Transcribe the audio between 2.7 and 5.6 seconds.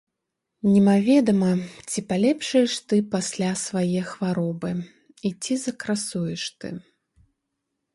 ты пасля свае хваробы і ці